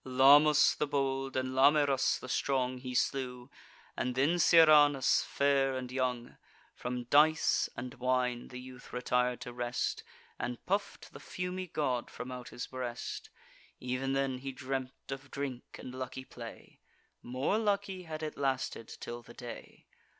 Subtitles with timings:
[0.03, 3.51] Lamus the bold, and Lamyrus the strong, He slew,
[3.95, 6.37] and then Serranus fair and young.
[6.73, 10.01] From dice and wine the youth retir'd to rest,
[10.39, 13.29] And puff'd the fumy god from out his breast:
[13.79, 16.79] Ev'n then he dreamt of drink and lucky play—
[17.21, 19.85] More lucky, had it lasted till the day.